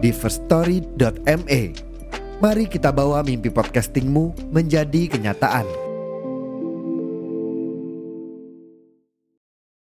[0.00, 1.62] di firststory.me.
[2.40, 5.68] Mari kita bawa mimpi podcastingmu menjadi kenyataan.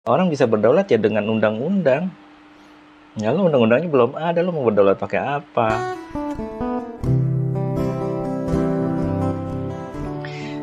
[0.07, 2.07] Orang bisa berdaulat ya dengan undang-undang.
[3.19, 5.69] Ya lo undang-undangnya belum ada, lo mau berdaulat pakai apa?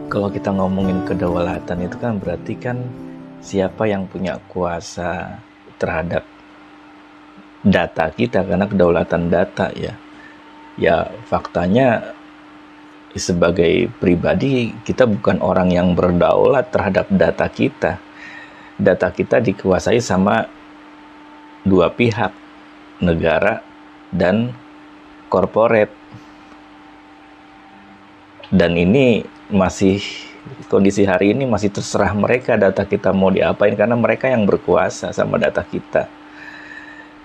[0.09, 2.77] Kalau kita ngomongin kedaulatan itu kan berarti kan
[3.41, 5.41] siapa yang punya kuasa
[5.81, 6.25] terhadap
[7.63, 9.95] data kita karena kedaulatan data ya.
[10.75, 12.15] Ya faktanya
[13.15, 18.03] sebagai pribadi kita bukan orang yang berdaulat terhadap data kita.
[18.77, 20.51] Data kita dikuasai sama
[21.63, 22.35] dua pihak
[22.99, 23.63] negara
[24.11, 24.51] dan
[25.31, 25.89] korporat.
[28.53, 30.03] Dan ini masih
[30.67, 35.39] kondisi hari ini masih terserah mereka data kita mau diapain karena mereka yang berkuasa sama
[35.39, 36.11] data kita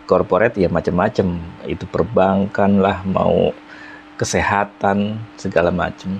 [0.08, 3.52] korporat ya macam-macam itu perbankan lah mau
[4.16, 6.17] kesehatan segala macam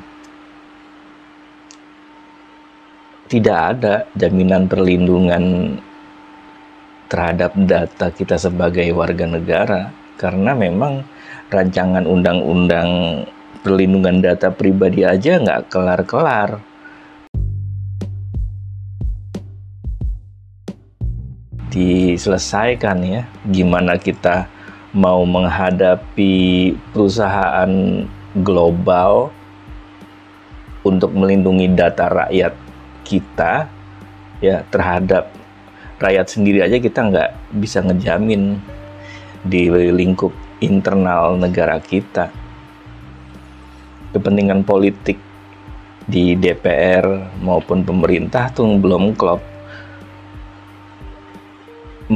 [3.28, 5.76] tidak ada jaminan perlindungan
[7.08, 9.82] terhadap data kita sebagai warga negara
[10.20, 11.08] karena memang
[11.48, 13.24] rancangan undang-undang
[13.64, 16.60] perlindungan data pribadi aja nggak kelar-kelar
[21.78, 23.22] diselesaikan ya.
[23.46, 24.50] Gimana kita
[24.98, 27.70] mau menghadapi perusahaan
[28.42, 29.30] global
[30.82, 32.54] untuk melindungi data rakyat
[33.06, 33.70] kita
[34.42, 35.30] ya terhadap
[36.02, 38.58] rakyat sendiri aja kita nggak bisa ngejamin
[39.46, 40.34] di lingkup
[40.64, 42.34] internal negara kita.
[44.16, 45.20] Kepentingan politik
[46.08, 49.57] di DPR maupun pemerintah tuh belum klop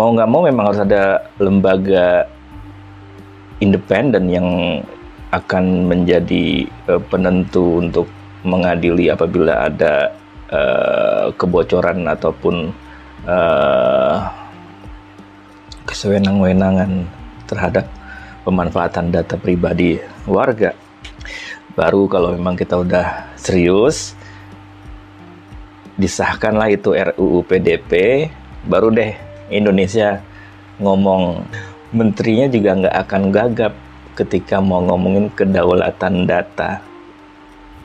[0.02, 2.26] mau nggak mau memang harus ada lembaga
[3.62, 4.50] independen yang
[5.30, 8.10] akan menjadi uh, penentu untuk
[8.42, 10.10] mengadili apabila ada
[10.50, 12.74] uh, kebocoran ataupun
[13.30, 14.26] uh,
[15.86, 17.06] kesewenang-wenangan
[17.46, 17.86] terhadap
[18.42, 20.74] pemanfaatan data pribadi warga.
[21.78, 24.18] Baru kalau memang kita udah serius,
[25.94, 28.26] disahkanlah itu RUU PDP,
[28.66, 30.24] baru deh Indonesia
[30.80, 31.44] ngomong
[31.92, 33.74] menterinya juga nggak akan gagap
[34.16, 36.80] ketika mau ngomongin kedaulatan data.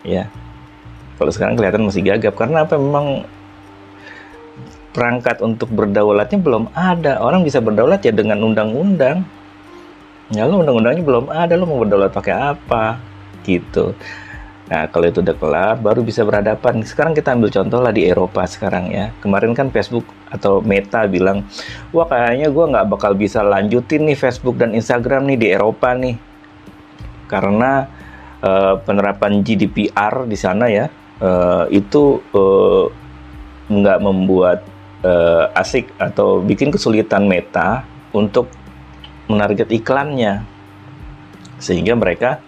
[0.06, 0.30] Ya
[1.18, 2.78] kalau sekarang kelihatan masih gagap karena apa?
[2.78, 3.26] Memang
[4.94, 7.18] perangkat untuk berdaulatnya belum ada.
[7.20, 9.26] Orang bisa berdaulat ya dengan undang-undang.
[10.30, 13.02] Ya lo undang-undangnya belum ada lo mau berdaulat pakai apa?
[13.42, 13.94] Gitu
[14.66, 16.82] Nah, kalau itu udah kelar, baru bisa berhadapan.
[16.82, 19.14] Sekarang kita ambil contoh lah di Eropa sekarang ya.
[19.22, 21.46] Kemarin kan Facebook atau Meta bilang,
[21.94, 26.18] wah kayaknya gue nggak bakal bisa lanjutin nih Facebook dan Instagram nih di Eropa nih.
[27.30, 27.86] Karena
[28.42, 30.90] uh, penerapan GDPR di sana ya,
[31.22, 32.90] uh, itu uh,
[33.70, 34.66] nggak membuat
[35.06, 38.50] uh, asik atau bikin kesulitan Meta untuk
[39.30, 40.42] menarget iklannya.
[41.62, 42.42] Sehingga mereka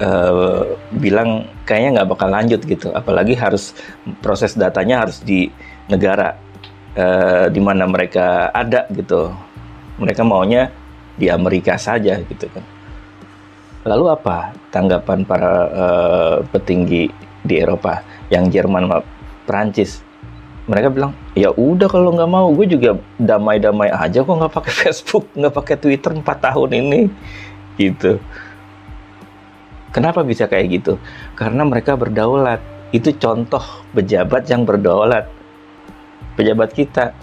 [0.00, 2.90] uh, bilang kayaknya nggak bakal lanjut gitu.
[2.94, 3.76] Apalagi harus
[4.24, 5.50] proses datanya harus di
[5.86, 6.34] negara
[6.96, 9.30] uh, di mana mereka ada gitu.
[10.00, 10.74] Mereka maunya
[11.14, 12.64] di Amerika saja gitu kan.
[13.84, 17.12] Lalu apa tanggapan para uh, petinggi
[17.44, 18.02] di Eropa?
[18.32, 18.88] Yang Jerman
[19.44, 20.00] Prancis
[20.64, 25.28] mereka bilang ya udah kalau nggak mau gue juga damai-damai aja kok nggak pakai Facebook
[25.36, 27.00] nggak pakai Twitter empat tahun ini.
[27.74, 28.18] Gitu
[29.94, 30.98] Kenapa bisa kayak gitu?
[31.38, 32.58] Karena mereka berdaulat.
[32.90, 33.62] Itu contoh
[33.94, 35.30] pejabat yang berdaulat.
[36.34, 37.14] Pejabat kita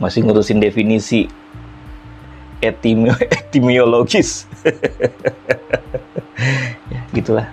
[0.00, 1.28] masih ngurusin definisi
[2.64, 3.12] etimi
[3.44, 4.48] etimiologis.
[6.92, 7.52] ya, gitulah.